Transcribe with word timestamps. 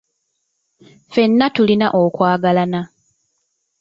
Ffenna 1.11 1.47
tulina 1.55 1.87
okwagalana. 2.01 2.81